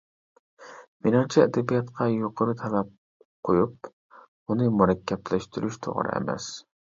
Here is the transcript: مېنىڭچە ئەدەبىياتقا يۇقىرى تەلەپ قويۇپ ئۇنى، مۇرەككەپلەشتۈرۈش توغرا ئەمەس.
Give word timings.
مېنىڭچە 1.07 1.43
ئەدەبىياتقا 1.43 2.07
يۇقىرى 2.11 2.55
تەلەپ 2.61 2.89
قويۇپ 3.49 3.91
ئۇنى، 3.91 4.71
مۇرەككەپلەشتۈرۈش 4.79 5.79
توغرا 5.89 6.17
ئەمەس. 6.19 6.51